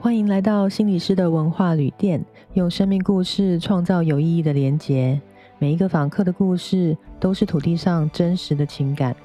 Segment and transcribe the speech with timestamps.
[0.00, 5.20] 欢迎来到心理师的文化旅店，用生命故事创造有意义的连结。
[5.58, 9.16] 每一个访客的故事都是土地上真实的情感。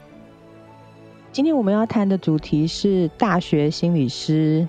[1.31, 4.67] 今天我们要谈的主题是大学心理师。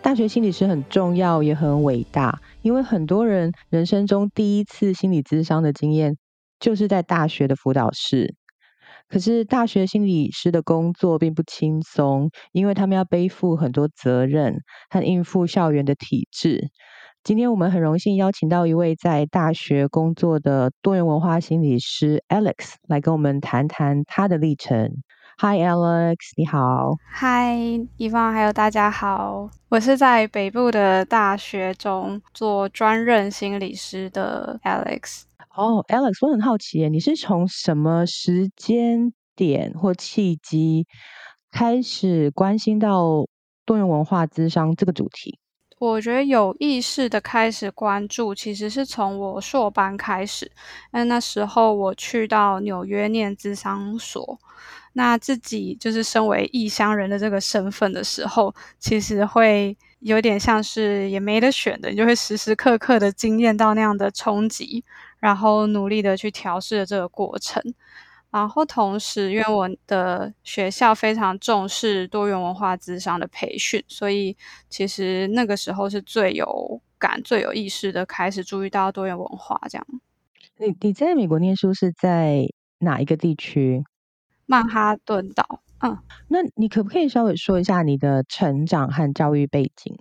[0.00, 6.16] 大学心理师很重要，也很伟大，因为很多人人生中第一次心理咨商的经验，
[6.60, 8.36] 就是在大学的辅导室。
[9.12, 14.56] 可是大学心理师的工作并不轻松，因为他们要背负很多责任
[14.88, 16.70] 和应付校园的体制。
[17.22, 24.90] 今天我们很荣幸邀请到一位在大学工作的多元文化心理师 Alex 来跟我们谈谈他的历程。
[25.36, 26.92] Hi Alex，你好。
[27.20, 29.50] Hi，伊芳，还有大家好。
[29.68, 35.24] 我是在北部的大学中做专任心理师的 Alex。
[35.54, 40.86] 哦，Alex，我很好奇，你是从什么时间点或契机
[41.50, 43.26] 开始关心到
[43.66, 45.38] 多元文化咨商这个主题？
[45.78, 50.50] 我觉得有意识的开始关注，其实是从我硕班开始。
[50.90, 54.38] 那那时候我去到纽约念咨商所，
[54.94, 64.82] 那自己就是身为异乡人的这个身份的时候，其实会有点像是也没得选的，你就会时时刻刻的经验到那样的冲击。
[65.22, 67.62] 然后努力的去调试的这个过程，
[68.32, 74.36] 然后同时，因为我的学校非常重视多元文化智商的培训，所以
[74.68, 79.60] 其实那个时候是最有感、最有意识的开始注意到多元文化。
[79.70, 79.86] 这样，
[80.58, 82.48] 你你在美国念书是在
[82.80, 83.84] 哪一个地区？
[84.46, 85.60] 曼哈顿岛。
[85.78, 89.96] 嗯，那你可不可以稍微说一下你的成长和教育背景？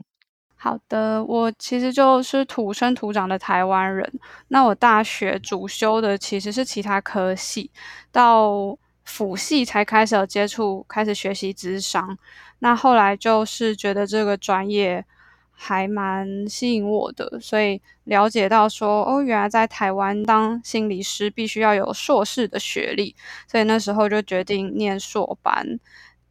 [0.64, 4.08] 好的，我其实就是土生土长的台湾人。
[4.50, 7.72] 那我大学主修的其实是其他科系，
[8.12, 12.16] 到辅系才开始有接触，开始学习智商。
[12.60, 15.04] 那后来就是觉得这个专业
[15.52, 23.16] 还蛮吸引我的，所以了解到说，哦，原来在台湾当心理师必须要有硕士的学历，
[23.48, 25.80] 所以那时候就决定念硕班。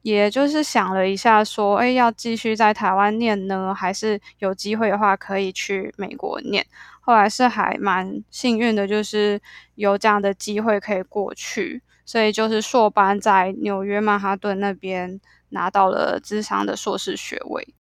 [0.03, 6.67] 也就是想了一下，说，哎，要继续在台湾念呢，还是有机会的话可以去美国念？
[7.01, 9.41] 后来是还蛮幸运的，就是
[9.75, 17.75] 有这样的机会可以过去，所以就是硕班在纽约曼哈顿那边拿到了智商的硕士学位。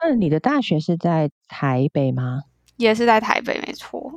[0.00, 2.42] 那你的大学是在台北吗？
[2.76, 4.12] 也是在台北，没错。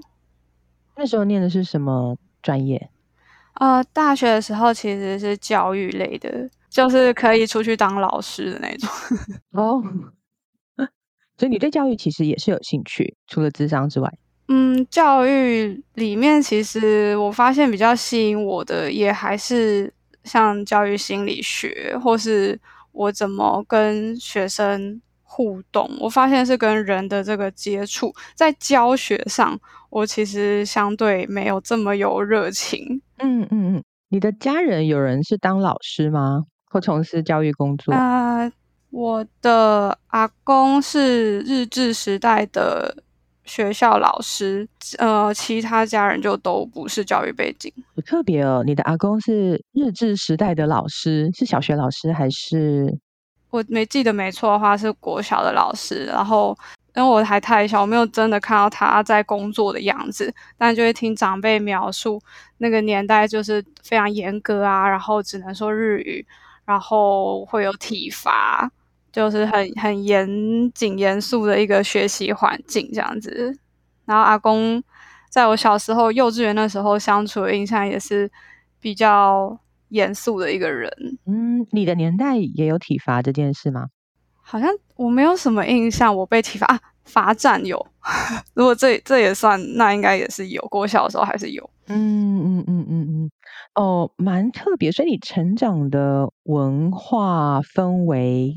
[0.95, 2.89] 那时候念的是什么专业？
[3.53, 6.49] 呃，大学的时候其实是教育类的。
[6.77, 8.87] 就是可以出去当老师的那种
[9.59, 9.83] 哦，
[11.35, 14.07] 所以你对教育其实也是有兴趣，除了智商之外。
[14.47, 19.91] 嗯，教育里面其实我发现比较吸引我的，也还是
[20.23, 22.59] 像教育心理学，或是
[22.91, 25.89] 我怎么跟学生互动。
[25.99, 29.59] 我发现是跟人的这个接触，在教学上，
[29.89, 33.01] 我其实相对没有这么有热情。
[33.17, 36.43] 嗯嗯嗯，你的家人有人是当老师吗？
[36.69, 38.51] 或从事教育工作啊，
[38.89, 43.03] 我的阿公是日治时代的
[43.45, 44.67] 学校老师，
[44.97, 47.71] 呃，其他家人就都不是教育背景。
[47.95, 52.97] 很特别哦，你的阿公是日治时代的老师，是小学老师还是？
[53.49, 56.03] 我没记得没错的话，是国小的老师。
[56.05, 56.55] 然后
[56.95, 62.21] 因为我还太小，我没有真的看到他在工作的样子，但就会听长辈描述
[62.57, 66.25] 那个年代就是非常严格啊，然后只能说日语。
[66.67, 68.69] 然后会有体罚，
[69.11, 70.27] 就是很很严
[70.73, 73.57] 谨严肃的一个学习环境这样子。
[74.05, 74.83] 然后阿公
[75.31, 78.29] 在我小时候幼稚园那时候相处的印象也是
[78.81, 79.57] 比较
[79.89, 80.91] 严肃的一个人。
[81.25, 83.87] 嗯，你的年代也有体罚这件事吗？
[84.41, 87.85] 好像我没有什么印象，我被体罚啊，罚站有。
[88.53, 90.65] 如果这这也算，那应该也是有。
[90.71, 91.69] 我小时候还是有。
[91.87, 93.31] 嗯嗯嗯嗯嗯。
[93.77, 98.55] 哦，蛮特别，所以你成长的文化氛围，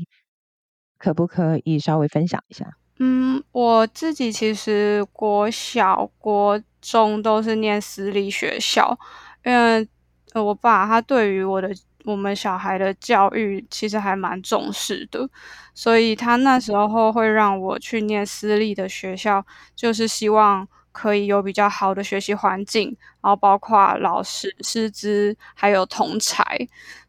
[0.97, 2.65] 可不可以稍微分享一下？
[2.97, 8.97] 嗯，我自己其实国小、国中都是念私立学校，
[9.45, 9.87] 因为
[10.33, 11.69] 我爸他对于我的
[12.05, 15.29] 我们小孩的教育其实还蛮重视的，
[15.75, 19.45] 所以他那时候会让我去念私立的学校，
[19.75, 20.67] 就是希望。
[20.91, 26.43] 可以有比较好的学习环境，然后包括老师、师资还有同才，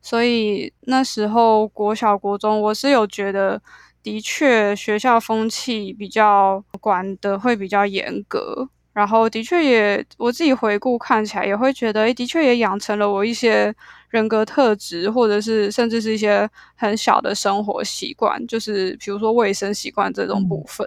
[0.01, 3.61] 所以那时候国小、国中，我是有觉得，
[4.03, 13.75] 的确学校风气比较管的会比较严格，然后的确也我自己回顾看起来也会觉得，的确也养成了我一些
[14.11, 20.87] 人格特质，或者是甚至是一些很小的生活习惯，就是比如说卫生习惯这种部分。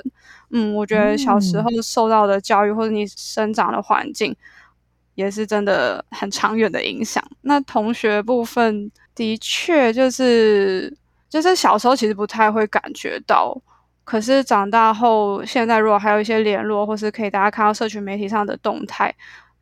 [0.52, 4.36] 嗯，我觉得小时候受到的教育或者你生长的环境，
[5.16, 7.24] 也是真的很长远的影响。
[7.42, 10.96] 那同学部分的确就是
[11.28, 13.60] 就是小时候其实不太会感觉到。
[14.06, 19.12] 可是长大后，现在如果还有一些联络，或是可以大家看到社群媒体上的动态，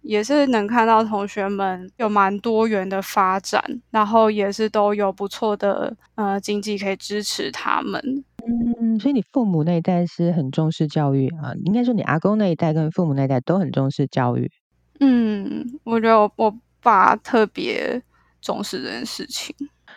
[0.01, 8.23] 也是能看到同学们有蛮多元的发展，然后也是都有不错的呃经济可以支持他们。
[8.45, 14.51] 嗯，所以你父母那一代是很重视教育啊，应该说你阿公那一代跟父母那一代都很重视教育。
[14.99, 18.03] 嗯，我觉得我我爸特别
[18.41, 19.55] 重视这件事情。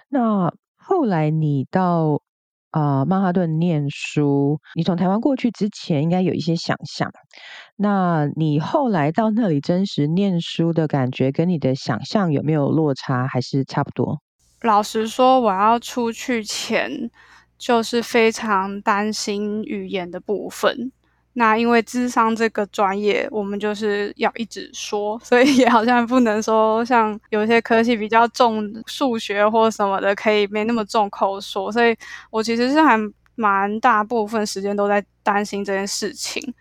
[0.08, 2.22] 那后来你到。
[2.76, 7.10] 啊，曼哈顿念书，你从台湾过去之前应该有一些想象。
[7.74, 14.20] 那你后来到那里真实念书的感觉，跟你的想象有没有落差，还是差不多？
[14.60, 17.10] 老实说，我要出去前
[17.56, 20.92] 就是非常担心语言的部分。
[21.38, 31.70] 那因为智商这个专业，我们就是要一直说，所以也好像不能说像有些科系比较重数学或什么的，可以没那么重口说。
[31.70, 31.94] 所以
[32.30, 32.98] 我其实是还
[33.34, 36.54] 蛮大部分时间都在担心这件事情。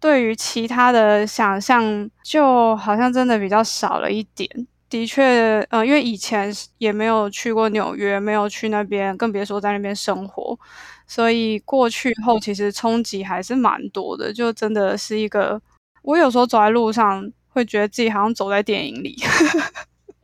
[0.00, 4.66] 对于其他的想象，就好像真的比较少了一点。
[4.90, 10.58] 的确，呃，因为以前也没有去过纽约，没有去那边，更别说在那边生活。
[11.06, 15.60] 所以过去后，其实冲击还是蛮多的，就真的是一个，
[16.02, 19.16] 我有时候走在路上，会觉得自己好像走在电影里。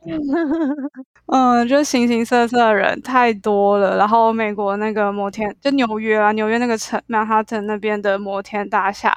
[1.27, 9.13] 嗯，就形形色色的人太多了，然后美国那个摩天，就纽约啊，纽约那个城曼哈顿那边的摩天大厦，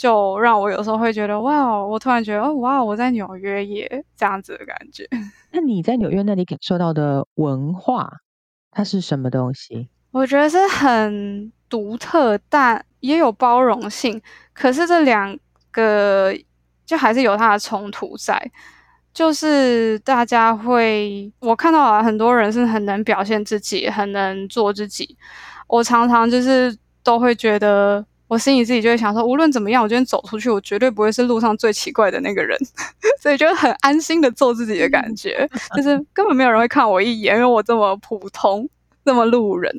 [0.00, 5.06] 就让我有时候会觉得，哇，我突然觉得，哦，哇，我在纽约耶，这样子的感觉。
[5.52, 8.10] 那你在纽约那里感受到的文化，
[8.70, 9.90] 它是什么东西？
[10.10, 14.18] 我觉得是很独特，但也有包容性。
[14.54, 15.38] 可是这两
[15.70, 16.34] 个
[16.86, 18.50] 就还是有它的冲突在，
[19.12, 25.18] 就是大家会，我看到啊，很多人是很能表现自己，很能做自己。
[25.68, 32.56] 我常常就是都会觉得，我心里自己就会想说，无论怎么样，我今天走出去，我绝对不会是路上最奇怪的那个人，
[33.20, 35.46] 所以就很安心的做自己的感觉，
[35.76, 38.66] 就是根本没有人会看我一眼，因为我这么普通。
[39.02, 39.74] 这么路人，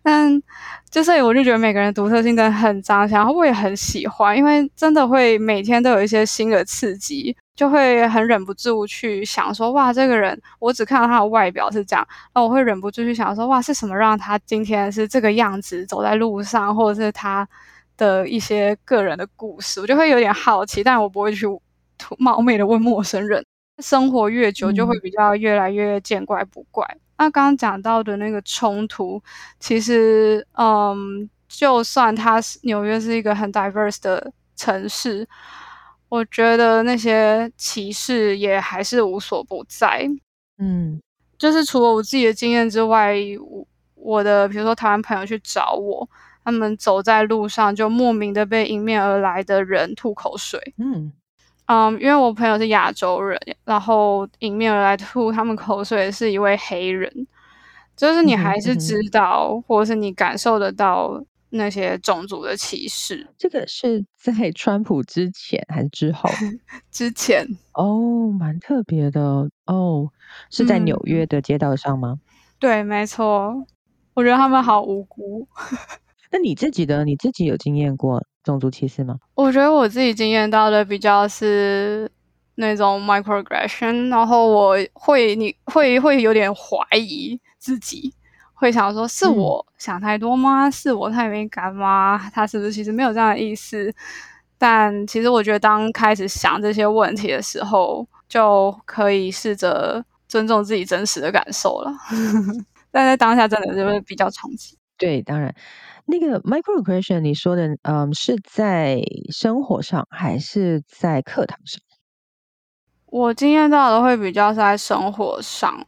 [0.00, 0.40] 但
[0.88, 17.46] 就是我就觉得每个人独特性真的很彰显，然后我也很喜欢，因为真的会每天都有一些新的刺激，就会很忍不住去想说，哇，这个人我只看到他的外表是这样，那我会忍不住去想说，哇，是什么让他今天是这个样子走在路上，或者是他
[18.00, 21.46] 的一些个人的故事，我就会有点好奇，但我不会去
[22.18, 23.44] 冒昧的问陌生人。
[23.78, 26.86] 生活越久，就会比较越来越见怪不怪。
[27.18, 29.22] 那刚刚讲到的那个冲突，
[29.58, 35.26] 其实，嗯，就算它是纽约是一个很 diverse 的城市，
[36.08, 40.06] 我觉得那些歧视也还是无所不在。
[40.58, 41.00] 嗯，
[41.38, 46.06] 就是除了我自己的经验之外，我我的比如说台湾朋友去找我，
[46.44, 50.74] 他们走在路上就莫名的被迎面而来的人吐口水。
[50.78, 51.12] 嗯。
[51.66, 57.08] 嗯，因为我朋友是亚洲人，然后迎面而来吐他们口水的是一位黑人，
[57.96, 63.24] 就是你还是知道，或者是你感受得到那些种族的歧视。
[63.38, 66.28] 这个是在川普之前还是之后？
[66.90, 70.10] 之前哦，蛮特别的哦，
[70.50, 72.18] 是在纽约的街道上吗？
[72.58, 73.64] 对，没错，
[74.14, 75.46] 我觉得他们好无辜。
[76.30, 78.22] 那你自己的，你自己有经验过？
[78.42, 79.16] 种族歧视吗？
[79.34, 82.10] 我觉得我自己经验到的比较是
[82.54, 88.14] 那种 microaggression，然后我会你会会有点怀疑自己，
[88.54, 90.70] 会想说是我想太多吗？
[90.70, 92.18] 是我太敏感吗？
[92.32, 93.92] 他是不是其实没有这样的意思？
[94.56, 101.92] 但其实我觉得当开始想这些问题的时候，就可以试着尊重自己真实的感受了。
[102.90, 104.78] 但在当下真的就是比较冲击。
[104.96, 105.54] 对，当然。
[106.10, 109.00] 那个 microaggression，你说的，嗯，是在
[109.32, 111.80] 生活上还是在课堂上？
[113.06, 115.84] 我经验到的会比较在生活上，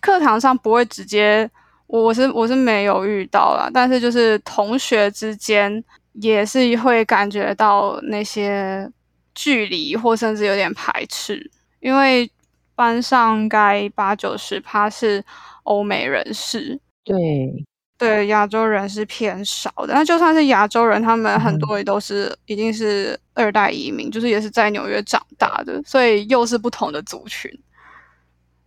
[0.00, 1.50] 课堂上不会直接，
[1.86, 8.90] 我是我是没有遇到啦，但是就是同学之间也是会感觉到那些
[9.34, 11.50] 距离或甚至有点排斥，
[11.80, 12.30] 因为
[12.74, 15.24] 班上该八九十趴是
[15.64, 17.64] 欧美人士，对。
[18.02, 19.94] 对亚洲人是偏少的。
[19.94, 27.48] 那就算是亚洲人，他们很多也都是一定是二代移民，就是也是在纽约长大的，所以又是不同的族群。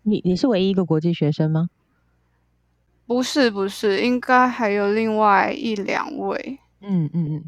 [0.04, 1.68] 你你是唯一一个国际学生吗？
[3.06, 6.60] 不是不是，应该还有另外一两位。
[6.80, 7.44] 嗯嗯嗯，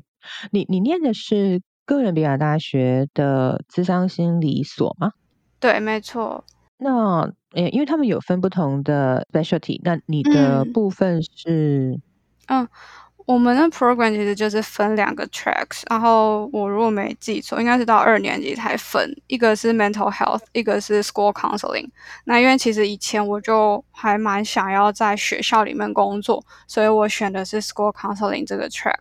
[0.51, 5.13] 你你念的是哥伦比亚大学的智商心理所吗？
[5.60, 6.44] 对，没错。
[6.79, 12.00] 那诶，因为他们有分不同的 specialty，那你的部分是？
[12.48, 12.68] 嗯。
[13.27, 21.89] 我们的 program 其实就是分两个 tracks，然后我如果没记错，应该是到二年级才分，一个是 mental health，一个是 school counseling。
[22.24, 28.96] 那因为其实以前我就还蛮想要在学校里面工作，所以我选的是 school counseling 这个 track，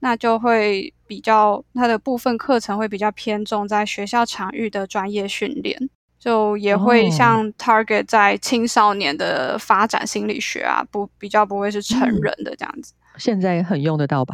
[0.00, 5.88] 那就会比较它的部分课程会比较偏重在学校场域的专业训练，
[6.22, 12.92] 就也会像 target 在青少年的发展心理学啊，不比较不会是成人的这样子。
[13.18, 14.32] 现在很用得到吧？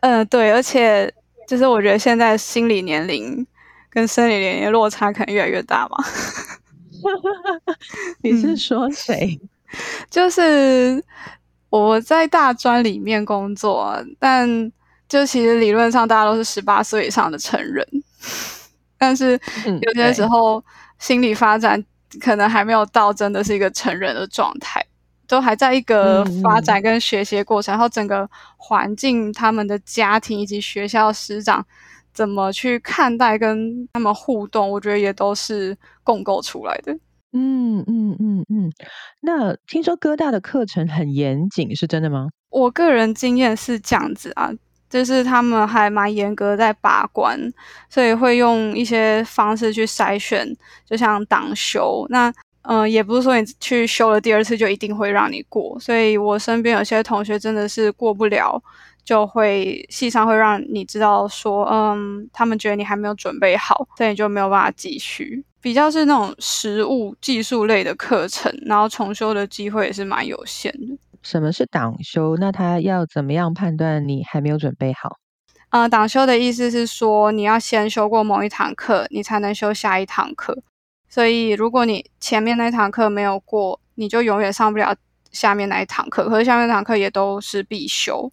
[0.00, 1.08] 嗯， 对，而且
[1.46, 3.46] 就是我觉得现在心理年龄
[3.88, 5.96] 跟生理年龄落差可能越来越大嘛。
[8.22, 9.40] 你是说谁？
[10.10, 11.02] 就是
[11.70, 14.72] 我在大专里面工作，但
[15.08, 17.86] 就其实理论上大家都是十八岁以上的成人，
[19.02, 19.32] 但是
[19.80, 20.64] 有些时候
[21.00, 21.84] 心理发展
[22.20, 24.80] 可能还没有到真的是一个成人的状态。
[25.28, 28.28] 都还在一个发展跟学习过程，然后整个
[28.58, 31.64] 环境、他们的家庭以及学校师长
[32.12, 36.92] 怎么去看待跟他们互动，我觉得也都是共构出来的。
[37.32, 38.70] 嗯嗯嗯嗯。
[39.20, 42.28] 那听说哥大的课程很严谨，是真的吗？
[42.50, 44.50] 我个人经验是这样子啊，
[44.92, 47.40] 就是他们还蛮严格在把关，
[47.88, 50.46] 所以会用一些方式去筛选，
[50.86, 52.32] 就像党修那。
[52.64, 58.62] 嗯，也不是说你去修了第二次就一定会让你过，所以我身边有些同学真的是过不了，
[59.04, 65.42] 就会系上会让你知道说，嗯，他们觉得你还没有准备好，所以你就没有办法继续。
[65.60, 70.96] 比较是那种实物技术类的课程，然后重修的机会也是蛮有限的。
[71.22, 72.36] 什么是党修？
[72.36, 75.18] 那他要怎么样判断你还没有准备好？
[75.70, 80.62] 呃，党修的意思是说，你要先修过某一堂课，你才能修下一堂课。
[81.08, 84.94] 所以，如果你前面那堂课没有过，你就永远上不了
[85.30, 86.28] 下面那一堂课。
[86.28, 88.30] 可是下面那堂课也都是必修，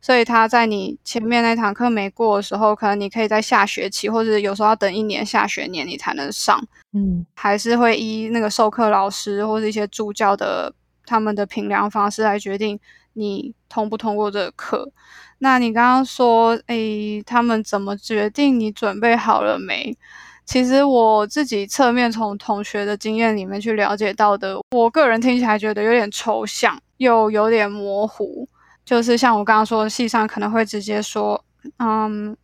[0.00, 6.62] 所以他在你前面那堂课没过的时候，可能你可以在下学期，或者有时候要等一年下学年你才能上。
[6.92, 10.70] 嗯，还是会依那个授课老师或者一些助教的
[11.04, 12.78] 他们的评量方式来决定
[13.12, 14.90] 你通不通过这个课。
[15.38, 19.96] 那你刚刚说，诶，他们怎么决定你准备好了没？
[20.44, 28.48] 其实我自己侧面从同学的经验里面去了解到的，我个人听起来觉得有点抽象，又有点模糊。
[28.84, 31.44] 就是像我刚刚说，系上可能会直接说，
[31.78, 32.36] 嗯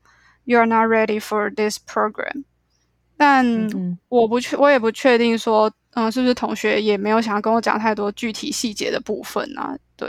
[0.44, 2.44] ，You are not ready for this program。
[3.16, 3.68] 但
[4.08, 9.76] 我不确，我也不确定说，嗯，是不是同学也没有想要跟我讲太多具体细节的部分啊？
[9.96, 10.08] 对，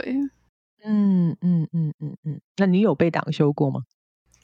[0.84, 2.40] 嗯嗯嗯嗯嗯。
[2.56, 3.80] 那你有被挡修过吗？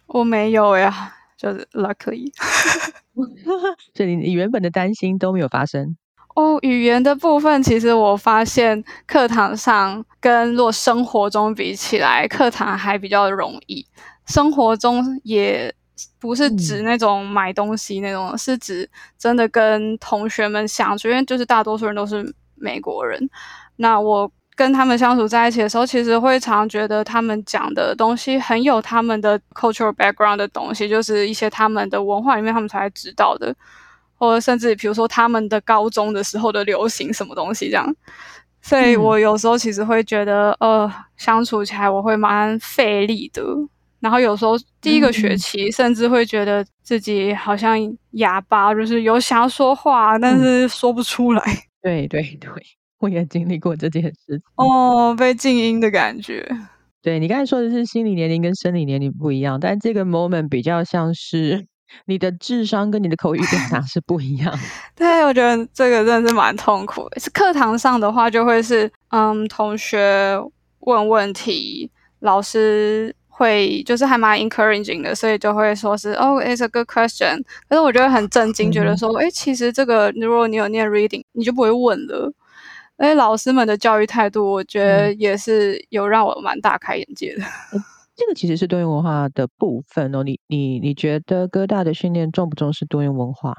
[0.06, 1.12] 我没有呀。
[1.36, 2.32] 就是 lucky，
[3.94, 5.94] 所以你原本的担心都没有发生
[6.34, 6.58] 哦。
[6.62, 13.86] 语言的部分，其实我发现课堂上跟若生活中比起来，课堂还比较容易。
[14.26, 15.74] 生活中也
[16.18, 18.88] 不是指那种买东西那种，是指
[19.18, 23.28] 真的跟同学们相处，因为就是大多数人都是美国人。
[23.76, 24.30] 那我。
[24.58, 33.54] 跟他们相处在一起的时候，其实会常觉得他们讲的东西很有他们的 cultural background 的东西，就是一些他们的文化里面他们才知道的，
[34.14, 37.94] 或者甚至比如说他们的高中的时候的流行什么东西这样。
[38.62, 43.42] 所以我有时候其实会觉得，呃，相处起来我会蛮费力的。
[44.00, 47.76] 然后有时候第一个学期甚至会觉得自己好像
[48.12, 51.42] 哑巴，就是有想要说话，但是说不出来。
[51.82, 52.50] 对对对。
[52.98, 56.48] 我也经历过这件事哦，被静音的感觉。
[57.02, 61.66] 对你刚才说的是心理年龄跟生理年龄不一样，但这个 moment 比较像是
[62.06, 64.58] 你的智商跟你的口语表达是不一样。
[64.96, 67.06] 对，我觉得这个真的是蛮痛苦。
[67.18, 70.34] 是课堂上的话，就会是嗯，同学
[70.80, 77.42] 问问题，老师会就是还蛮 encouraging 的，所以就会说是哦，it's a good question。
[77.68, 82.32] 可是我觉得很震惊，觉得说，哎，其实这个如果你有念 reading，你就不会问了。
[82.96, 87.42] 哎，老师们的教育态度，我觉得也是有让我蛮大开眼界的。
[88.16, 90.22] 这个其实是多元文化的部分哦。
[90.22, 93.52] 你你你觉得哥大的训练重不重视多元文化？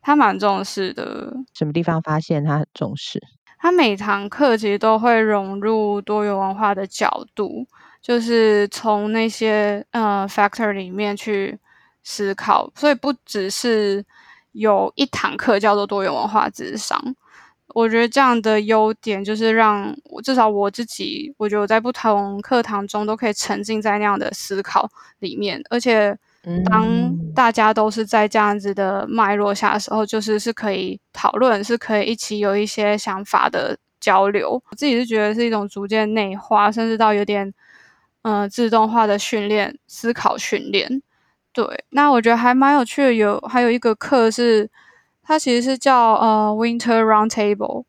[0.00, 1.34] 他蛮重视的。
[1.52, 3.20] 什么地方发现他很重视？
[3.58, 7.66] 他每堂课其实都会融入多元文化的角度，
[8.08, 11.58] 就是从那些呃 factor 里面去
[12.02, 14.02] 思考，所以不只是
[14.52, 16.98] 有一堂课叫做多元文化智商。
[17.74, 24.88] 我觉得这样的优点就是让我至少我自己，我觉得我在不同课堂中都可以沉浸在那样的思考
[25.18, 26.16] 里面，而且
[26.64, 34.52] 当大家都是在这样子的脉络下的时候，就是是可以讨论，是可以一起有一些想法的交流。
[34.70, 37.52] 我自己是觉得是一种逐渐内化，甚至到有点
[38.28, 41.02] 嗯自动化的训练思考训练。
[41.52, 43.14] 对，那我觉得还蛮有趣的。
[43.14, 44.68] 有还有一个课是。
[45.30, 47.84] 它其实是叫呃 Winter Roundtable，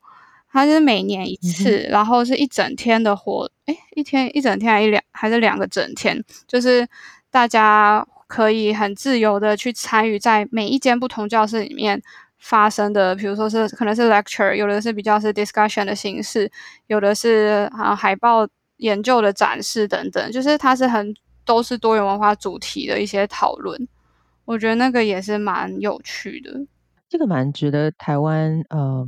[0.52, 6.86] 它是每年一次，然后是一整天的活，诶，一天一整天还一两还是两个整天，就是
[7.32, 12.02] 大家可以很自由的去参与在每一间不同教室里面
[12.40, 16.52] 发生的，比如说是可能是 lecture，有的是比较是 discussion 的形式，
[16.88, 18.46] 有的是啊海报
[18.80, 21.14] 研究的展示等等，就是它是很
[21.46, 23.88] 都是多元文化主题的一些讨论，
[24.44, 26.66] 我觉得那个也是蛮有趣的。
[27.08, 29.08] 这个蛮值得台湾呃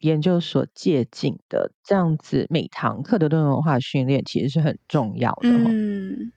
[0.00, 5.48] 研究所借鉴的，这样子每堂课的多元文化训练其实是很重要的。
[5.48, 6.32] 嗯，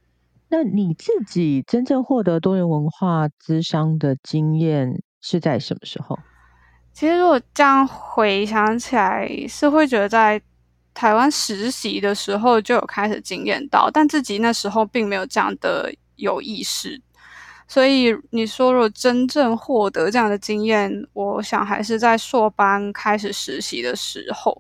[0.50, 6.18] 那你自己真正获得多元文化资商的经验是在什么时候？
[6.94, 10.42] 其实如果这样回想起来，是会觉得在
[10.94, 17.02] 台湾实习的时候就有开始经验到，但自己那时候并没有这样的有意识。
[17.68, 24.60] 所以你说，如果真正获得这样的经验，我想还是在硕班开始实习的时候，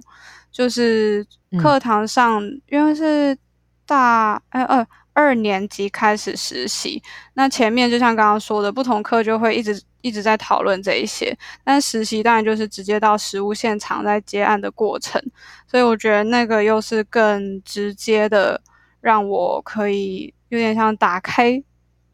[0.50, 1.26] 就是
[1.60, 3.38] 课堂上，因为是
[3.86, 15.22] 大呃二二年级开始实习，那前面就像刚刚说的，不同课就会一直一直在讨论这一些，但实习当然就是直接到实物现场在接案的过程，
[15.68, 18.62] 所以我觉得那个又是更直接的，
[19.00, 21.64] 让我可以有点像打开。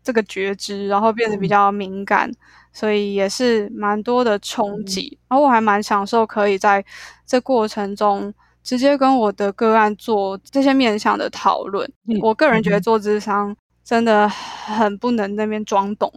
[0.04, 2.32] 这个觉知，然后变得比较敏感，
[2.72, 5.20] 所以也是蛮多的冲击。
[5.28, 6.82] 然后我还蛮享受可以在
[7.26, 11.86] 这过程中直接跟我的个案做这些面向的讨论。
[12.22, 13.54] 我个人觉得做智商
[13.84, 16.10] 真的很不能那边装懂，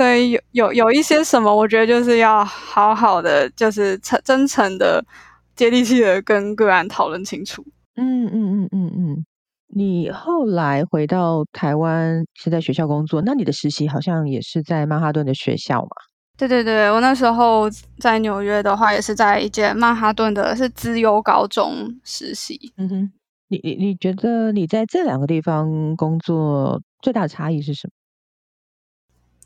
[0.00, 5.04] 所以有有有一些什么，我觉得就是要好好的，就是诚真诚的、
[5.54, 7.62] 接地气的跟个案讨论清楚。
[7.96, 9.26] 嗯嗯嗯嗯嗯。
[9.68, 15.90] 你后来回到台湾是在学校工作，那你的实习好像也是在曼哈顿的学校嘛？
[16.38, 22.72] 对对对，我那时候在纽约的话，也是在一间曼哈顿的是资优高中实习。
[22.78, 23.12] 嗯哼，
[23.48, 27.90] 你你你觉得你在这两个地方工作最大的差异是什么？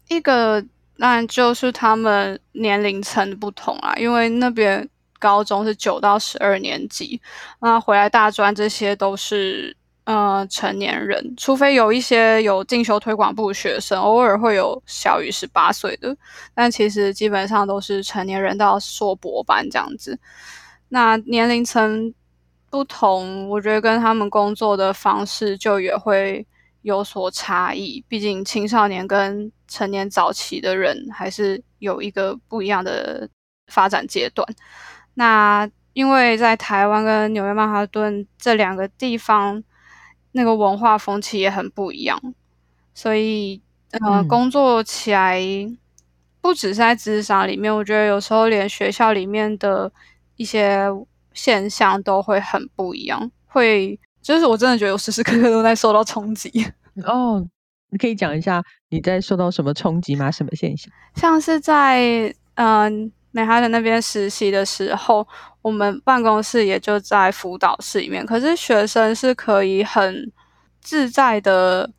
[0.08, 0.64] 一个
[0.98, 4.88] 当然就是他们年龄层不同啊，因为那边
[5.18, 7.20] 高中是九到十二年级，
[7.60, 9.76] 那回来大专这些都是。
[10.06, 16.14] 呃，成年人，除非有一些有进修推广部学生，偶尔会有小于十八岁的，
[16.54, 20.18] 但其实基本上都是成年人到硕博班这样子。
[20.90, 22.12] 那年龄层
[22.68, 26.46] 不同，我觉得跟他们工作的方式就也会
[26.84, 28.02] 有所差异。
[28.08, 33.28] 毕竟青少年跟成年早期的人还是有一个不一样的
[33.66, 34.48] 发展阶段。
[35.14, 39.62] 那因为在台湾跟纽约曼哈顿这两个地方。
[40.36, 42.20] 那个文化风气也很不一样，
[42.92, 45.40] 所以呃，工作起来
[46.40, 49.92] 不只是在职场里面，我觉得有时候连学校里面的
[50.34, 50.88] 一些
[51.32, 53.30] 现象都会很不一样。
[53.46, 56.50] 会就是我真的觉得我时时刻刻都在受到冲击。
[57.06, 57.46] 哦，
[57.90, 60.30] 你可以讲一下你在受到什么冲击吗？
[60.30, 60.92] 什么现象？
[61.14, 63.12] 像是在嗯。
[63.36, 65.26] 美哈的那边实习的时候，
[65.60, 68.24] 我们办公室也就在辅导室里面。
[68.24, 70.30] 可是学生是可以很
[70.80, 71.90] 自在的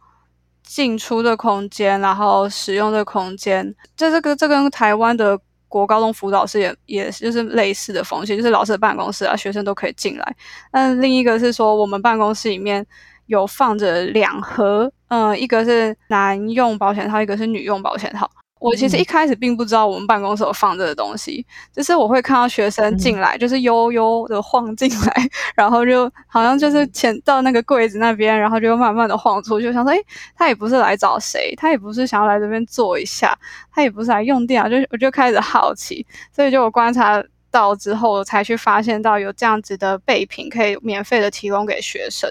[0.63, 3.75] 进出的空间，然后使用的空间。
[3.97, 5.38] 这这个这跟台湾的
[5.75, 10.35] 国高中辅导室也也就是类似的风气，就是老师的办公室啊，学生都可以进来。
[10.71, 12.85] 但另一个是说，我们办公室里面
[13.25, 18.31] 有放着两盒，嗯，一个是男用保险套，一个是女用保险套。
[18.65, 29.97] 我其实一开始并不知道我们办公室有放这个东西，就是我会看到学生进来，就是悠悠的晃进来， 然后就好像就是潜到那个柜子那边，然后就慢慢的晃出去，想说，哎，
[30.36, 33.38] 他也不是来找谁，他也不是想要来这边坐一下，
[33.71, 36.04] 他也不是来用电啊，就我就开始好奇，
[36.36, 42.30] 所以就我观察到之后，才去发现到有这样子的备品可以免费的提供给学生。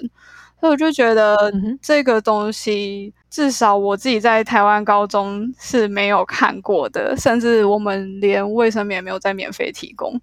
[0.61, 1.37] 所以我就觉得
[1.83, 10.21] 这个东西，至少我自己在台湾高中是没有看过的，甚至我们连卫生棉没有在免费提供。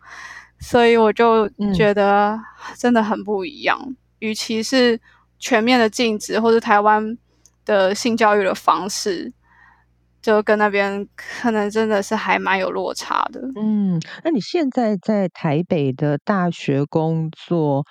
[0.61, 2.39] 所以我就觉得
[2.77, 3.77] 真的很不一样。
[4.19, 4.97] 与其是
[5.37, 7.17] 全面的禁止，或者台湾
[7.65, 9.29] 的性教育的方式，
[10.21, 13.41] 就跟那边可能真的是还蛮有落差的。
[13.57, 17.83] 嗯，那你现在在台北的大学工作，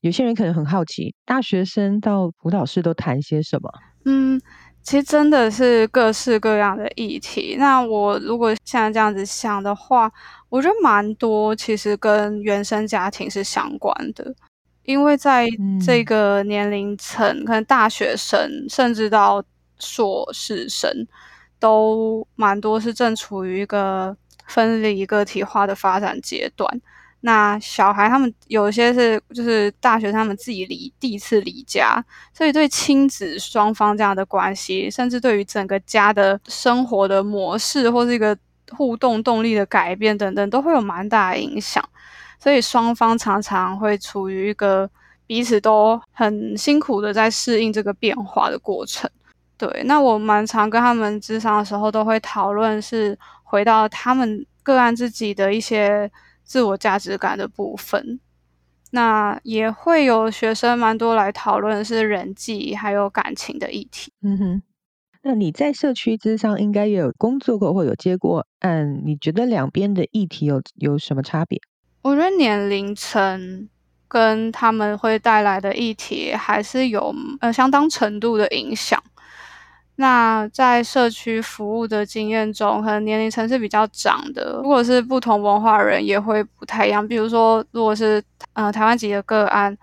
[0.00, 3.70] 有些人可能很好奇，大学生到辅导室都谈些什么？
[4.04, 4.40] 嗯。
[4.80, 7.56] 其实真的是各式各样的议题。
[7.58, 10.10] 那我如果现在这样子想的话，
[10.48, 14.34] 我觉得蛮多其实跟原生家庭是相关的，
[14.84, 15.46] 因为在
[15.84, 19.44] 这个年龄层，可能大学生甚至到
[19.78, 20.90] 硕士生，
[21.58, 26.80] 都蛮多是正处于一个分离个体化的发展阶段。
[27.20, 32.00] 那小孩他们有些是就是大学他们自己离第一次离家，
[32.32, 38.38] 所以对亲子双方这样的关系，甚至对于整个家的生活的模式或是一个
[38.70, 41.84] 互动动力的改变等等，都会有蛮大的影响。
[42.38, 44.88] 所以双方常常会处于一个
[45.26, 49.10] 彼此都很辛苦的在适应这个变化的过程。
[49.56, 56.08] 对，那我蛮常跟他们智商的时候，都会讨论是回到他们个案自己的一些。
[56.48, 58.18] 自我价值感的部分，
[58.90, 64.10] 那也会有学生蛮多来讨论是人际还有感情的议题。
[64.22, 64.62] 嗯哼，
[65.22, 71.60] 那你在社区之上应该也有工作过或有接过案，你觉得两边的议题有有什么差别？
[72.00, 73.68] 我觉得年龄层
[74.08, 78.98] 跟他们会带来的议题还是有呃相当程度的影响。
[80.00, 84.60] 那在社区服务的经验中，可能年龄层是比较长的。
[84.62, 87.06] 如果是不同文化人，也会不太一样。
[87.06, 89.76] 比如说，如果是呃台湾籍的个案，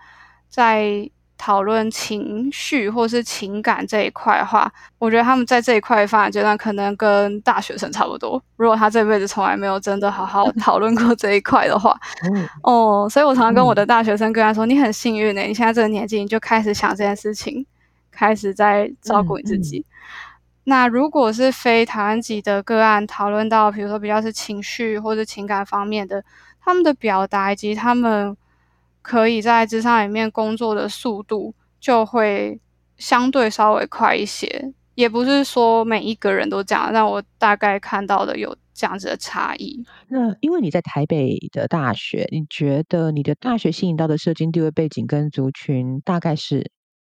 [0.48, 8.42] 在讨论情绪或是情感这一块的话，我觉得他们在这一块发展阶段，可能跟大学生差不多。
[8.56, 11.94] 如果他这辈子从来没有真的好好讨论过这一块的话，
[12.64, 17.66] 哦，所以我常常跟我的大学生跟他说：“你很幸运呢，你现在这个年纪你就开始想这件事情。”
[18.18, 19.84] 开始在照顾你自己。
[20.68, 26.24] 那如果是非台湾籍的个案，讨论到比如说比较是情绪或者情感方面的，
[26.60, 28.36] 他们的表达以及他们
[29.00, 32.60] 可以在职场里面工作的速度，就会
[32.98, 34.72] 相对稍微快一些。
[34.96, 39.84] 也不是说每一个人都这样，但我大概看到的有这样子的差异。
[40.08, 46.72] 那因为你在台北的大学，你觉得你的大学吸引到的社经地位背景跟族群大概是？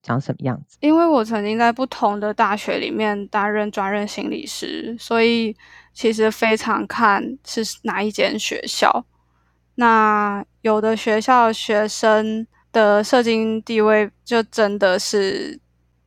[0.07, 0.77] 长什么样子？
[0.79, 5.53] 因为我曾经在不同的大学里面担任专任心理师，所以
[5.93, 9.05] 其实非常看是哪一间学校。
[9.75, 15.59] 那有的学校学生的社经地位就真的是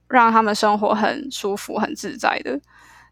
[0.09, 2.59] 让他们生活很舒服、很自在的，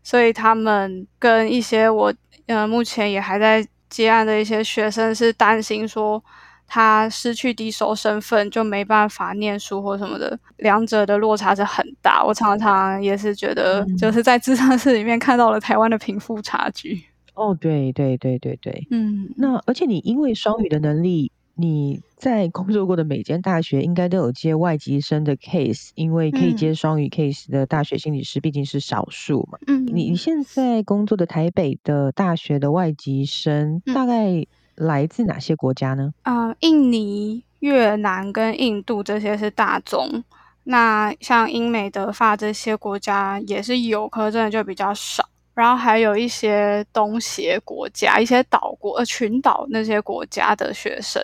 [0.03, 2.13] 所以他们跟一些我
[2.47, 6.25] 呃目前也还在接案的一些学生是担心说。
[6.71, 12.23] 他失去低收身份就没办法念书或什么的，两者的落差是很大。
[12.23, 17.03] 我常常也是觉得，就是在智商室里面看到了台湾的贫富差距。
[17.33, 19.33] 哦，对对对对对，嗯。
[19.37, 29.59] 那而且你因为双语的能力，你在工作过的每间大学应该都有接外籍生的 case，因为可以接双语 case 的大学心理师毕竟是少数嘛。
[29.69, 29.87] 嗯。
[29.87, 34.47] 你你现在工作的台北的大学的外籍生大概？
[34.79, 36.13] 来自哪些国家呢？
[36.23, 40.23] 啊，印尼、越南跟印度这些是大宗。
[40.65, 45.29] 那像英美德法这些国家也是有，可真的就比较少。
[45.55, 51.21] 然后还有一些东协国家、一些岛国、呃群岛那些国家的学生，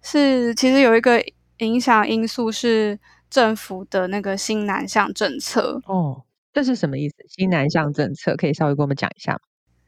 [0.00, 1.22] 是其实有一个
[1.58, 5.82] 影响因素是政府的那个新南向政策。
[5.86, 6.22] 哦，
[6.54, 7.16] 这是什么意思？
[7.28, 9.40] 新南向政策可以稍微跟我们讲一下吗？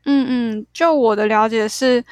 [0.04, 0.26] 嗯
[0.58, 2.04] 嗯，就我的了解是。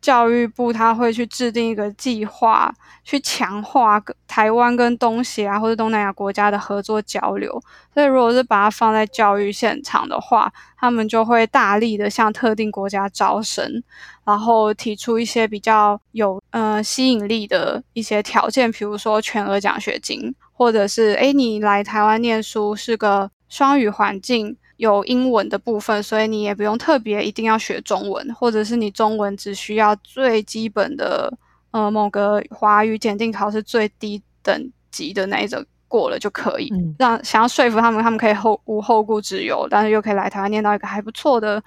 [0.00, 2.72] 教育部他会去制定一个计划，
[3.04, 7.50] 去强化台湾跟东协啊或者东南亚国家的合作交流。
[7.92, 13.82] 所以，如果是把它放在教育现场的话，他们就会大力的向特定国家招生，
[14.24, 24.56] 然后提出一些比较有呃吸引力的一些条件，比如说全额奖学金，或者是诶你来台湾念书是个双语环境。
[24.78, 31.32] 有英文的部分，所以你也不用特别一定要学中文，或者是你中文只需要最基本的
[31.72, 36.72] 呃某个华语检定考试最低等级的那一种过了就可以。
[36.98, 41.62] 让想要说服他们，他们可以后无后顾之忧，但是又可以来台湾念到一个还不错的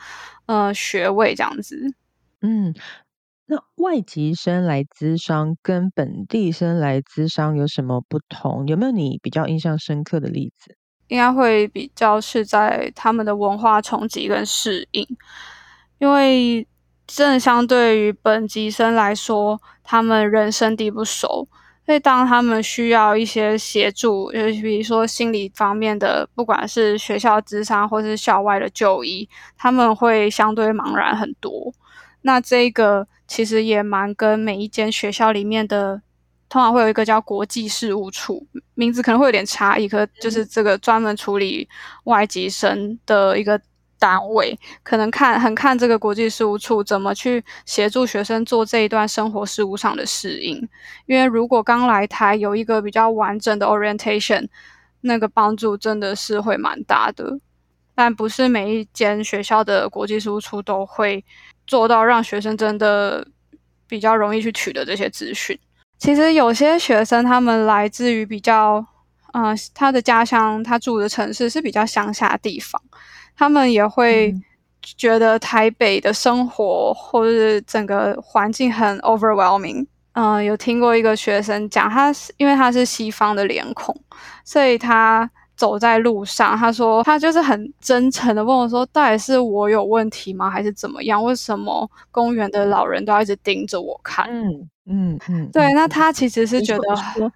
[0.45, 1.93] 呃学位这样子。
[2.41, 2.73] 嗯，
[3.45, 8.65] 那外籍生来资商跟本地生来资商有什么不同？
[8.67, 10.77] 有没有你比较印象深刻的例子？
[11.11, 15.05] 应该会比较是在他们的文化冲击跟适应，
[15.99, 16.65] 因为
[17.05, 21.45] 正相对于本级生来说，他们人生地不熟。
[21.85, 31.73] 所以，当他们需要一些协助，就比如说心理方面的，不管是学校智商或是校外的就医，他们会相对茫然很多。
[32.21, 36.01] 那这个其实也蛮跟每一间学校里面的，
[36.51, 41.67] 通常会有一个叫国际事务处，名字可能会有点差异，可就是这个专门处理
[42.03, 43.59] 外籍生的一个。
[44.01, 50.57] 单位可能看很看这个国际事务处怎么去协助学生做这一段生活事务上的适应，
[51.05, 54.47] 因为如果刚来台有一个比较完整的 orientation，
[55.01, 57.39] 那个帮助真的是会蛮大的。
[57.93, 61.23] 但不是每一间学校的国际事务处都会
[61.67, 63.27] 做到让学生真的
[63.87, 65.55] 比较容易去取得这些资讯。
[66.01, 68.83] 其实有些学生他们来自于比较，
[69.33, 72.81] 嗯，他的家乡他住的城市是比较乡下地方。
[73.37, 74.33] 他们也会
[74.81, 79.85] 觉得台北的生活或者是整个环境很 overwhelming。
[80.13, 83.95] 嗯，有听过一个学生讲，他是因为他是西方的脸孔，
[84.43, 91.23] 所以他走在路上，他说他就是很真诚的问我说，到底是我有问题吗，还是怎么样？
[91.23, 94.25] 为什么公园的老人都要一直盯着我看？
[94.27, 97.31] 嗯嗯嗯，对，那他其实是觉得说，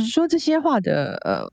[0.00, 1.50] 说这些话的呃。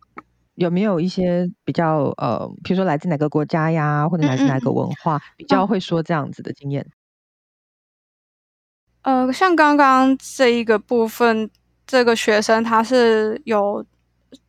[0.55, 6.85] 有没有一些比较呃，比如说来自哪个国家呀，或者来自哪个文化，比较会说这样子的经验？
[9.05, 11.49] 呃，像刚刚这一个部分，
[11.87, 13.83] 这个学生他是有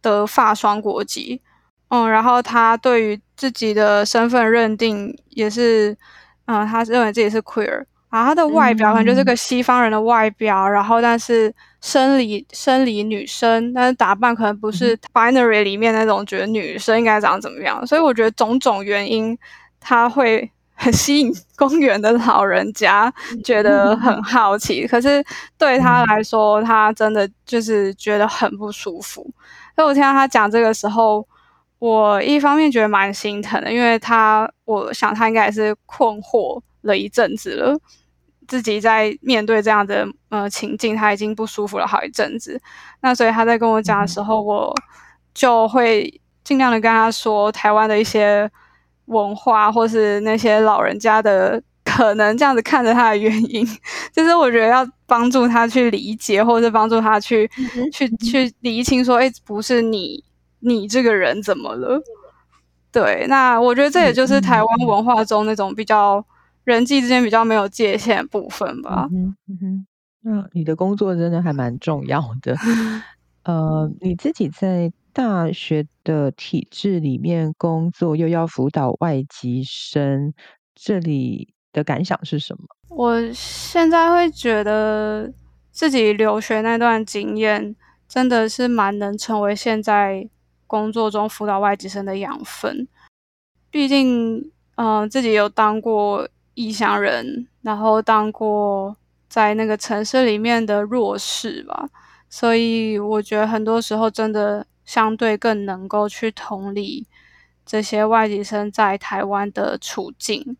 [0.02, 1.40] 得法双国籍，
[1.88, 5.96] 嗯，然后他对于自己的身份认定也是，
[6.44, 7.84] 嗯，他认为自己是 queer。
[8.12, 19.36] 啊，他的外表可能就是个西方人的外表，然后但是生理生理女生，但是打扮可能不是 binary 里面那种觉得女生应该长怎么样，所以我觉得种种原因，
[19.80, 23.10] 他会 很吸引公园的老人家，
[23.42, 24.86] 觉得很好奇。
[24.86, 25.24] 可是
[25.56, 29.22] 对他来说，他真的就是觉得很不舒服。
[29.74, 31.26] 所以我听到他讲这个时候，
[31.78, 37.78] 我一方面觉得蛮心疼的，因为他我想他应该也是困惑了一阵子了。
[38.48, 42.60] 自己在面对这样的呃情境，他已经不舒服了好一阵子。
[43.00, 44.74] 那所以他在跟我讲的时候，我
[45.32, 48.50] 就会尽量的跟他说台湾的一些
[49.06, 53.66] 文化，或是那些老人家的可能这样子看着他的原因。
[54.12, 57.50] 就是我觉得要帮助他去理解，或者是帮助他去
[57.92, 60.22] 去去厘清说，哎，不是你
[60.60, 62.02] 你这个人怎么了？
[62.90, 66.24] 对，那我觉得这也就是台湾文化中那种比较。
[66.64, 69.08] 人际之间比较没有界限部分吧。
[69.12, 69.86] 嗯哼，
[70.20, 72.56] 那你的工作真的还蛮重要的。
[73.44, 80.32] 呃，你自己在大学的体制里面工作，又要辅导外籍生，
[80.76, 82.64] 这里的感想是什么？
[82.88, 85.32] 我现在会觉得
[85.72, 87.74] 自己留学那段经验，
[88.06, 90.28] 真的是蛮能成为现在
[90.68, 92.86] 工作中辅导外籍生的养分。
[93.70, 96.28] 毕竟，嗯，自己有当过。
[96.54, 98.96] 异乡人，然后当过
[99.28, 101.88] 在那个城市里面的弱势吧，
[102.28, 107.06] 所以我觉得很多时候真的相对更能够去同理
[107.64, 110.56] 这些外籍生在台湾的处境，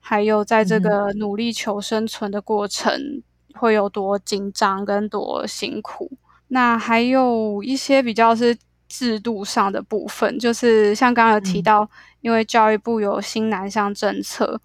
[0.00, 3.22] 还有在这个努力求生存的过程
[3.54, 6.10] 会有多紧张跟多辛苦。
[6.48, 8.56] 那还有一些比较是
[8.88, 11.88] 制度上的部分，就是像刚刚有提到，
[12.20, 14.60] 因为教育部有新南向政策。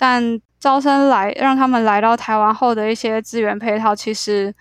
[0.00, 4.54] 但招生来让他们来到台湾后的一些资源配套，其实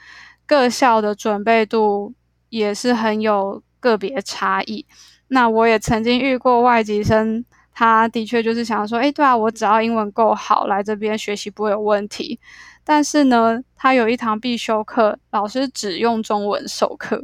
[0.45, 2.13] 各校的准备度
[2.49, 4.85] 也是很有个别差异。
[5.29, 12.37] 那我也曾经遇过外籍生，他的确就是想说，哎，对啊，我只要英文够好，来这边学习不会有问题。
[12.83, 17.23] 但是呢，他有一堂必修课，老师只用中文授课。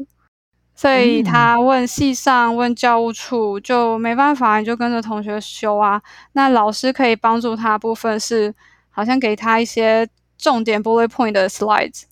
[0.78, 6.02] 所以他问系上问教务处就没办法，你就跟着同学修啊。
[6.34, 8.54] 那老师可以帮助他部分是，
[8.90, 10.06] 好像给他一些
[10.38, 12.04] 重点 bullet point 的 slides。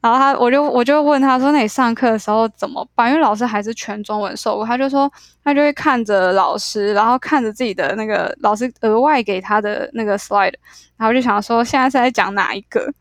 [0.00, 3.08] 然后他我就我就问他说：“那你上课的时候怎么办？
[3.08, 5.08] 因为老师还是全中文授课。”他就说
[5.44, 10.54] 他就会看着老师，然后看着自己的那个老师额外给他的那个 slide，
[10.96, 12.92] 然后就想说现在是在讲哪一个。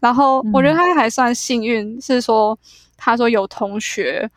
[0.00, 2.58] 然后我觉得他还算幸运，是说。
[2.96, 4.30] 他说有同学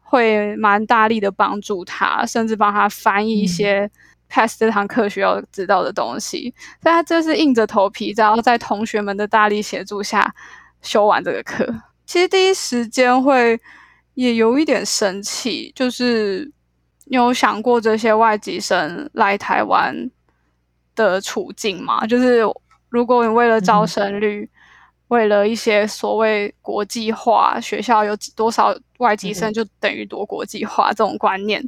[0.00, 3.90] 会蛮大力的帮助他，甚至帮他翻译一些
[4.28, 6.54] pass 这堂课需要知道的东西。
[6.82, 10.34] 所以他这是硬着头皮，然后在同学们的大力协助下
[10.82, 11.66] 修完这个课。
[12.06, 13.58] 其实第一时间会
[14.14, 16.50] 也有一点生气，就是
[17.06, 20.10] 你有想过这些外籍生来台湾
[20.94, 22.06] 的处境吗？
[22.06, 22.42] 就是
[22.90, 24.48] 如果你为了招生率，
[25.14, 31.62] 为了一些所谓国际化，学校有多少外籍生就等于多国际化这种观念，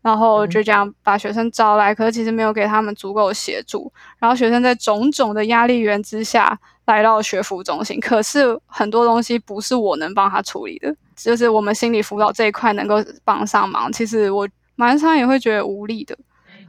[0.00, 16.16] 然后就这样把学生招来，可是其实没有给他们足够的协助，然后学生在种种的压力源之下来到学辅中心，可是很多东西不是我能帮他处理的，就是我们心理辅导这一块能够帮上忙，其实我蛮常也会觉得无力的。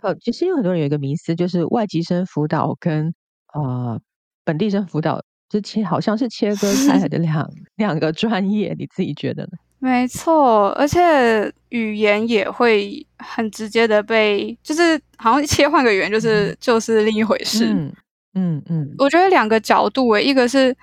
[0.02, 3.14] 呃，其实有很多人有一个迷思，就是外籍生辅导跟
[3.54, 4.00] 呃
[4.44, 5.22] 本地生辅导。
[5.52, 9.50] 之前好像是切割开来的 两两个专业，你自己觉得呢？
[9.80, 17.66] 没错，而且语言也会很直接的被，就是好像切换个语言，就是就是另一回事。
[17.66, 17.92] 嗯
[18.36, 20.74] 嗯嗯，我觉得两个角度诶，一个是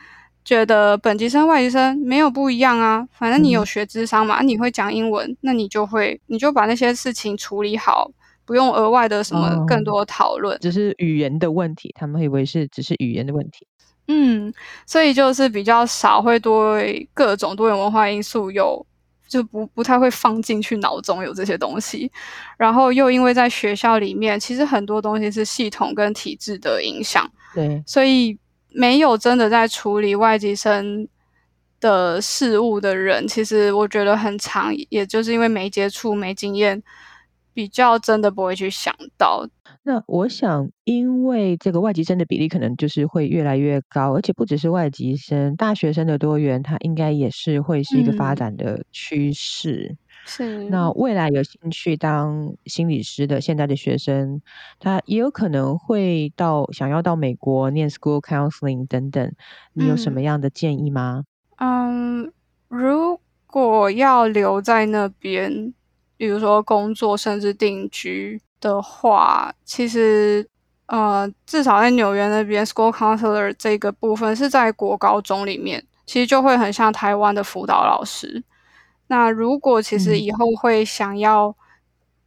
[0.45, 8.11] 觉得本级生、外籍生没有不一样啊，反正你有学智商嘛，你会讲英文，那你就会你就把那些事情处理好，
[8.45, 13.67] 不用额外的什么更多讨论，只是语言的问题，他们以为是只是语言的问题。
[14.09, 14.53] 嗯，
[14.87, 18.85] 所以就是比较少会对各种多元文化因素有，
[19.29, 22.11] 就不不太会放进去脑中有这些东西，
[22.57, 28.37] 然后又因为在学校里面，其实很多东西是系统跟体制的影响，对，所以
[28.71, 31.07] 没有真的在处理外籍生
[31.81, 36.83] 的事物的人，其实我觉得很长，也就是因为没接触、没经验。
[37.55, 39.45] 比较真的不会去想到。
[39.89, 49.97] 那我想，因为这个外籍生的比例可能就是会越来越高，而且不只是外籍生，大学生的多元，它应该也是会是一个发展的趋势。
[50.27, 50.65] 是。
[50.65, 54.43] 那未来有兴趣当心理师的现在的学生，
[54.79, 59.33] 他也有可能会到想要到美国念 school counseling 等等。
[59.73, 61.25] 你有什么样的建议吗？
[61.57, 62.31] 嗯，
[62.69, 65.73] 如果要留在那边。
[66.19, 70.49] 比如说工作甚至定居的话，其实
[70.87, 78.43] 呃，至少在纽约那边，school counselor 这个部分是在国高中里面，其实就会很像台湾的辅导老师。
[79.09, 81.55] 那如果其实以后会想要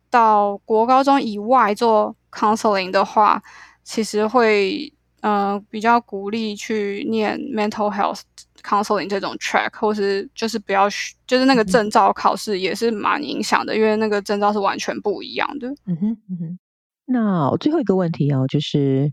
[0.10, 3.41] 到国高中以外做 counseling 的话，
[3.84, 4.91] 其实会
[5.22, 8.22] 呃比较鼓励去念 mental health。
[8.64, 10.88] counseling 这种 track，或是就是不要，
[11.26, 15.68] 就是那个证照考试也是蛮影响的，因为那个证照是完全不一样的。
[15.88, 16.60] 嗯哼，嗯哼。
[17.06, 19.12] 那最后一个问题哦，就是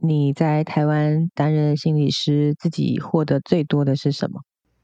[0.00, 4.40] 你在台湾担任心理师，自己获得最多的是什么？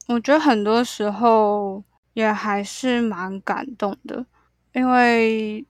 [0.07, 1.83] 我觉得很多时候
[2.15, 4.25] 也还是蛮感动的，
[4.75, 5.67] 因为。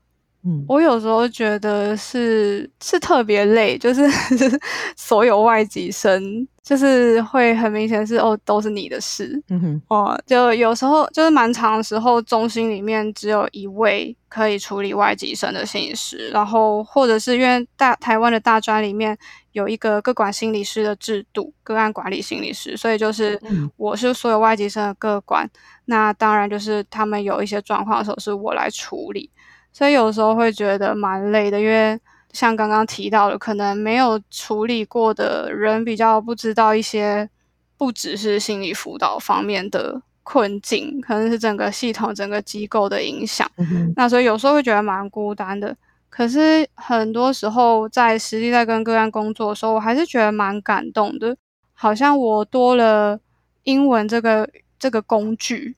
[0.67, 4.09] 我有时候觉得是是特别累，就是
[4.97, 19.19] 所有外籍生，就是会很明显是哦，都是你的事，嗯哼，哦，就有时候就是蛮长时候，中心里面只有一位可以处理外籍生的心理师，然后或者是因为大台湾的大专里面
[19.53, 23.39] 有一个各管心理师的制度，个案管理心理师，所以就是
[23.77, 25.47] 我是所有外籍生的个管，
[25.87, 29.29] 那当然就是他们有一些状况的时候是我来处理。
[29.79, 31.97] 所以有时候会觉得蛮累的，因为
[32.33, 37.31] 像刚刚提到的，可能没有处理过的人比较不知道一些，
[37.77, 43.49] 不只是心理辅导方面的困境，可能是整个系统、整个机构的影响。
[43.95, 45.77] 那所以有时候会觉得蛮孤单的。
[46.11, 51.37] 可是很多时候在实际在跟个案工作的时候，我还是觉得蛮感动的，
[51.73, 53.21] 好像我多了
[53.63, 55.77] 英文这个这个工具，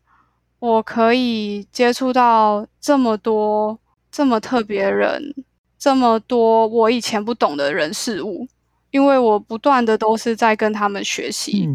[0.59, 3.79] 我可以接触到这么多。
[4.11, 5.35] 这么特别人，
[5.79, 8.47] 这么多我以前不懂的人事物，
[8.91, 11.69] 因为我不断的都是在跟他们学习，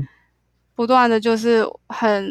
[0.75, 2.29] 不断的就是很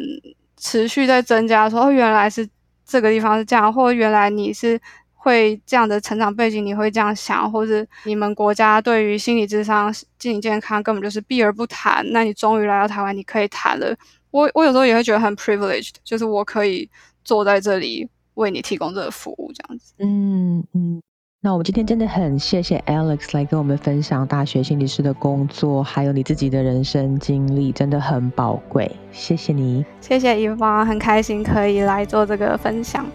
[0.56, 2.48] 持续在增加，说哦原来是
[2.86, 4.78] 这个地方是这样，或原来你是
[5.14, 13.96] 会这样的成长背景，你会这样想，或者你们国家对于心理智商、心理健康根本就是避而不谈，那你终于来到台湾，你可以谈了。
[14.30, 16.88] 我我有时候也会觉得很 privileged，就是我可以
[17.24, 18.06] 坐在这里。
[18.34, 19.94] 为你提供这个服务，这样子。
[19.98, 21.02] 嗯嗯，
[21.40, 28.90] 那我们今天真的很谢谢 Alex 来跟我们分享大学心理师的工作，还有你自己的人生经历，真的很宝贵。
[29.12, 33.06] 谢谢你，谢谢伊芳，很开心可以来做这个分享。